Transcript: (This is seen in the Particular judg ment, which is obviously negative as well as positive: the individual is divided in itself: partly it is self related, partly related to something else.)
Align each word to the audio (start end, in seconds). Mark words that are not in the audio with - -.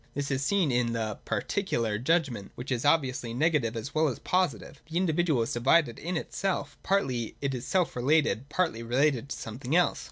(This 0.15 0.31
is 0.31 0.43
seen 0.43 0.71
in 0.71 0.93
the 0.93 1.19
Particular 1.25 1.99
judg 1.99 2.31
ment, 2.31 2.51
which 2.55 2.71
is 2.71 2.85
obviously 2.85 3.35
negative 3.35 3.77
as 3.77 3.93
well 3.93 4.07
as 4.07 4.17
positive: 4.17 4.81
the 4.89 4.97
individual 4.97 5.43
is 5.43 5.53
divided 5.53 5.99
in 5.99 6.17
itself: 6.17 6.75
partly 6.81 7.35
it 7.39 7.53
is 7.53 7.67
self 7.67 7.95
related, 7.95 8.49
partly 8.49 8.81
related 8.81 9.29
to 9.29 9.35
something 9.37 9.75
else.) 9.75 9.99